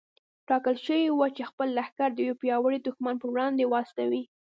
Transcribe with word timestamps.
ټاکل 0.47 0.75
شوې 0.85 1.07
وه 1.13 1.27
چې 1.35 1.43
خپل 1.49 1.67
لښکر 1.77 2.09
د 2.13 2.19
يوه 2.27 2.39
پياوړي 2.41 2.79
دښمن 2.81 3.15
پر 3.21 3.27
وړاندې 3.33 3.63
واستوي. 3.67 4.23